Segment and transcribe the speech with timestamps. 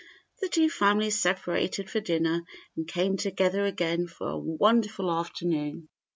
[0.41, 2.41] The two families separated for dinner
[2.75, 5.89] and came together again for a wonderful afternoon.